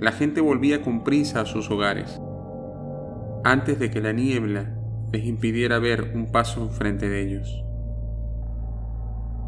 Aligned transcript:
la 0.00 0.12
gente 0.12 0.40
volvía 0.40 0.80
con 0.82 1.02
prisa 1.02 1.40
a 1.40 1.46
sus 1.46 1.70
hogares, 1.70 2.20
antes 3.44 3.78
de 3.78 3.90
que 3.90 4.00
la 4.00 4.12
niebla 4.12 4.74
les 5.12 5.24
impidiera 5.24 5.78
ver 5.78 6.12
un 6.14 6.30
paso 6.30 6.62
enfrente 6.62 7.08
de 7.08 7.22
ellos. 7.22 7.64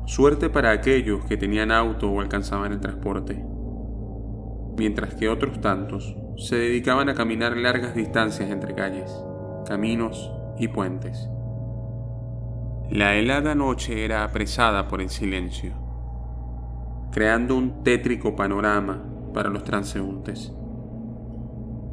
Suerte 0.06 0.51
para 0.51 0.72
aquellos 0.72 1.24
que 1.26 1.37
tenían 1.37 1.71
auto 1.71 2.10
o 2.10 2.21
alcanzaban 2.21 2.72
el 2.72 2.81
transporte, 2.81 3.44
mientras 4.76 5.15
que 5.15 5.28
otros 5.28 5.60
tantos 5.60 6.17
se 6.37 6.56
dedicaban 6.56 7.08
a 7.08 7.14
caminar 7.14 7.56
largas 7.56 7.94
distancias 7.94 8.51
entre 8.51 8.74
calles, 8.74 9.12
caminos 9.69 10.32
y 10.58 10.67
puentes. 10.67 11.28
La 12.90 13.14
helada 13.14 13.54
noche 13.54 14.04
era 14.04 14.24
apresada 14.24 14.88
por 14.88 15.01
el 15.01 15.10
silencio, 15.10 15.74
creando 17.12 17.56
un 17.56 17.84
tétrico 17.84 18.34
panorama 18.34 19.09
para 19.33 19.51
los 19.51 19.65
transeúntes. 19.65 20.52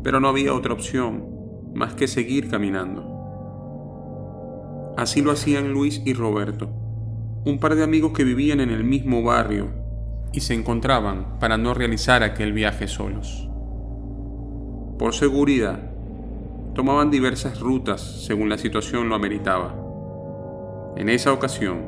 Pero 0.03 0.19
no 0.19 0.27
había 0.29 0.53
otra 0.53 0.73
opción 0.73 1.25
más 1.73 1.93
que 1.93 2.07
seguir 2.07 2.49
caminando. 2.49 3.17
Así 4.97 5.21
lo 5.21 5.31
hacían 5.31 5.71
Luis 5.73 6.01
y 6.05 6.13
Roberto, 6.13 6.69
un 7.45 7.59
par 7.59 7.75
de 7.75 7.83
amigos 7.83 8.13
que 8.13 8.23
vivían 8.23 8.59
en 8.59 8.71
el 8.71 8.83
mismo 8.83 9.21
barrio 9.21 9.67
y 10.33 10.41
se 10.41 10.53
encontraban 10.53 11.39
para 11.39 11.57
no 11.57 11.73
realizar 11.73 12.23
aquel 12.23 12.53
viaje 12.53 12.87
solos. 12.87 13.47
Por 14.97 15.13
seguridad, 15.13 15.91
tomaban 16.73 17.11
diversas 17.11 17.59
rutas 17.59 18.25
según 18.25 18.49
la 18.49 18.57
situación 18.57 19.09
lo 19.09 19.15
ameritaba. 19.15 19.75
En 20.95 21.09
esa 21.09 21.31
ocasión, 21.31 21.85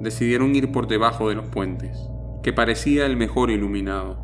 decidieron 0.00 0.54
ir 0.54 0.70
por 0.70 0.86
debajo 0.86 1.28
de 1.28 1.34
los 1.34 1.46
puentes, 1.48 2.10
que 2.42 2.52
parecía 2.52 3.06
el 3.06 3.16
mejor 3.16 3.50
iluminado, 3.50 4.23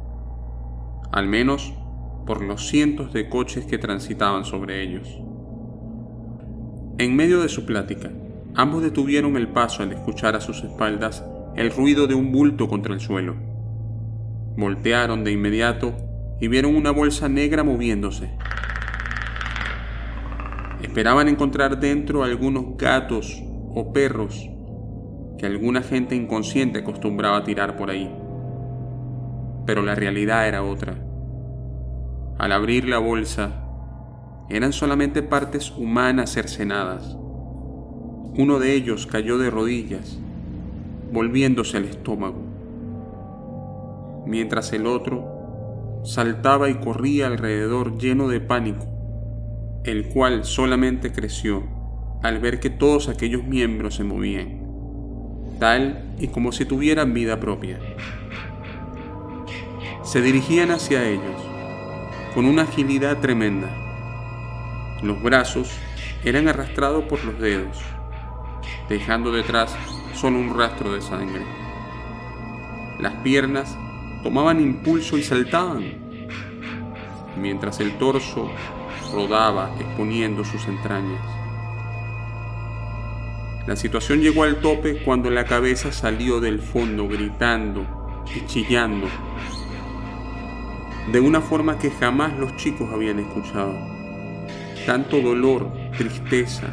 al 1.13 1.27
menos 1.27 1.75
por 2.27 2.43
los 2.43 2.69
cientos 2.69 3.13
de 3.13 3.29
coches 3.29 3.65
que 3.65 3.79
transitaban 3.79 4.45
sobre 4.45 4.83
ellos. 4.83 5.09
En 6.99 7.17
medio 7.17 7.41
de 7.41 7.49
su 7.49 7.67
plática, 7.67 8.11
ambos 8.55 8.83
detuvieron 8.83 9.37
el 9.37 9.49
paso 9.49 9.83
al 9.83 9.93
escuchar 9.93 10.37
a 10.37 10.41
sus 10.41 10.63
espaldas 10.63 11.25
el 11.57 11.71
ruido 11.71 12.07
de 12.07 12.15
un 12.15 12.31
bulto 12.31 12.69
contra 12.69 12.95
el 12.95 13.01
suelo. 13.01 13.37
Voltearon 14.57 15.25
de 15.25 15.33
inmediato 15.33 15.95
y 16.41 16.49
vieron 16.49 16.77
una 16.77 16.91
bolsa 16.91 17.29
negra 17.29 17.65
moviéndose. 17.65 18.31
Esperaban 20.83 21.29
encontrar 21.29 21.81
dentro 21.81 22.23
algunos 22.23 22.77
gatos 22.77 23.43
o 23.75 23.93
perros 23.93 24.49
que 25.39 25.47
alguna 25.47 25.83
gente 25.83 26.15
inconsciente 26.15 26.81
acostumbraba 26.81 27.39
a 27.39 27.45
tirar 27.45 27.77
por 27.77 27.91
ahí. 27.91 28.11
Pero 29.71 29.83
la 29.83 29.95
realidad 29.95 30.49
era 30.49 30.65
otra. 30.65 30.97
Al 32.39 32.51
abrir 32.51 32.89
la 32.89 32.99
bolsa, 32.99 33.63
eran 34.49 34.73
solamente 34.73 35.23
partes 35.23 35.71
humanas 35.71 36.33
cercenadas. 36.33 37.17
Uno 38.37 38.59
de 38.59 38.75
ellos 38.75 39.07
cayó 39.07 39.39
de 39.39 39.49
rodillas, 39.49 40.19
volviéndose 41.13 41.77
al 41.77 41.85
estómago, 41.85 42.43
mientras 44.27 44.73
el 44.73 44.89
otro 44.89 46.01
saltaba 46.03 46.69
y 46.69 46.75
corría 46.75 47.29
alrededor 47.29 47.97
lleno 47.97 48.27
de 48.27 48.41
pánico, 48.41 48.89
el 49.85 50.09
cual 50.09 50.45
solamente 50.45 51.13
creció 51.13 51.63
al 52.25 52.41
ver 52.41 52.59
que 52.59 52.71
todos 52.71 53.09
aquellos 53.09 53.45
miembros 53.45 53.95
se 53.95 54.03
movían, 54.03 54.67
tal 55.61 56.17
y 56.19 56.27
como 56.27 56.51
si 56.51 56.65
tuvieran 56.65 57.15
vida 57.15 57.39
propia. 57.39 57.79
Se 60.11 60.21
dirigían 60.21 60.73
hacia 60.73 61.09
ellos, 61.09 61.41
con 62.35 62.45
una 62.47 62.63
agilidad 62.63 63.19
tremenda. 63.21 63.69
Los 65.05 65.23
brazos 65.23 65.71
eran 66.25 66.49
arrastrados 66.49 67.05
por 67.05 67.25
los 67.25 67.39
dedos, 67.39 67.79
dejando 68.89 69.31
detrás 69.31 69.73
solo 70.13 70.41
un 70.41 70.59
rastro 70.59 70.95
de 70.95 71.01
sangre. 71.01 71.45
Las 72.99 73.15
piernas 73.23 73.79
tomaban 74.25 74.61
impulso 74.61 75.17
y 75.17 75.23
saltaban, 75.23 75.93
mientras 77.37 77.79
el 77.79 77.97
torso 77.97 78.51
rodaba 79.13 79.71
exponiendo 79.79 80.45
sus 80.45 80.67
entrañas. 80.67 81.23
La 83.69 83.77
situación 83.77 84.23
llegó 84.23 84.43
al 84.43 84.57
tope 84.57 85.05
cuando 85.05 85.31
la 85.31 85.45
cabeza 85.45 85.93
salió 85.93 86.41
del 86.41 86.59
fondo 86.59 87.07
gritando 87.07 87.87
y 88.35 88.45
chillando 88.47 89.07
de 91.13 91.21
una 91.21 91.41
forma 91.41 91.79
que 91.79 91.91
jamás 91.91 92.39
los 92.39 92.57
chicos 92.57 92.89
habían 92.93 93.19
escuchado. 93.19 93.75
Tanto 94.87 95.21
dolor, 95.21 95.71
tristeza, 95.97 96.69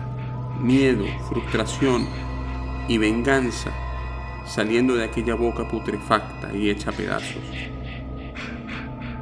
miedo, 0.61 1.05
frustración 1.29 2.07
y 2.87 2.97
venganza 2.97 3.71
saliendo 4.47 4.95
de 4.95 5.03
aquella 5.03 5.35
boca 5.35 5.67
putrefacta 5.67 6.53
y 6.53 6.69
hecha 6.69 6.91
pedazos. 6.91 7.43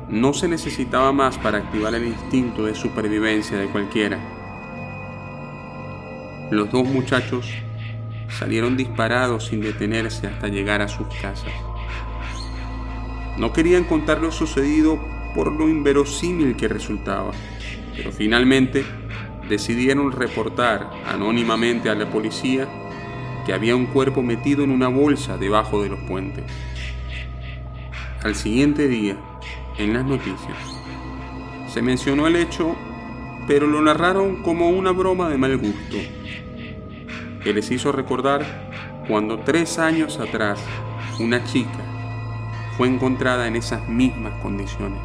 No 0.07 0.33
se 0.33 0.47
necesitaba 0.47 1.11
más 1.11 1.37
para 1.37 1.57
activar 1.57 1.95
el 1.95 2.05
instinto 2.05 2.65
de 2.65 2.75
supervivencia 2.75 3.57
de 3.57 3.67
cualquiera. 3.67 4.19
Los 6.51 6.71
dos 6.71 6.87
muchachos 6.87 7.49
salieron 8.29 8.77
disparados 8.77 9.47
sin 9.47 9.61
detenerse 9.61 10.27
hasta 10.27 10.47
llegar 10.47 10.81
a 10.81 10.87
sus 10.87 11.07
casas. 11.21 11.51
No 13.37 13.51
querían 13.51 13.83
contar 13.83 14.21
lo 14.21 14.31
sucedido 14.31 14.99
por 15.33 15.51
lo 15.51 15.67
inverosímil 15.67 16.55
que 16.55 16.69
resultaba, 16.69 17.31
pero 17.95 18.11
finalmente 18.11 18.85
decidieron 19.49 20.13
reportar 20.13 20.89
anónimamente 21.05 21.89
a 21.89 21.95
la 21.95 22.09
policía 22.09 22.67
que 23.45 23.53
había 23.53 23.75
un 23.75 23.87
cuerpo 23.87 24.23
metido 24.23 24.63
en 24.63 24.71
una 24.71 24.87
bolsa 24.87 25.37
debajo 25.37 25.83
de 25.83 25.89
los 25.89 25.99
puentes. 26.07 26.45
Al 28.23 28.35
siguiente 28.35 28.87
día, 28.87 29.17
en 29.77 29.93
las 29.93 30.05
noticias, 30.05 30.57
se 31.67 31.81
mencionó 31.81 32.27
el 32.27 32.37
hecho, 32.37 32.75
pero 33.47 33.67
lo 33.67 33.81
narraron 33.81 34.41
como 34.41 34.69
una 34.69 34.91
broma 34.91 35.29
de 35.29 35.37
mal 35.37 35.57
gusto, 35.57 35.97
que 37.43 37.53
les 37.53 37.69
hizo 37.69 37.91
recordar 37.91 39.03
cuando 39.09 39.39
tres 39.39 39.77
años 39.77 40.19
atrás 40.19 40.59
una 41.19 41.43
chica 41.43 41.94
fue 42.77 42.87
encontrada 42.87 43.47
en 43.47 43.55
esas 43.55 43.87
mismas 43.87 44.33
condiciones. 44.41 44.99